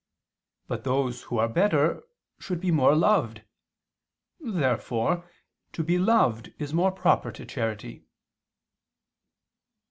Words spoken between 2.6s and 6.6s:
more loved. Therefore to be loved